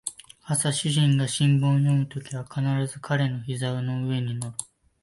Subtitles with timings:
[0.45, 4.55] 朝主人が新聞を読むときは必ず彼の膝の上に乗る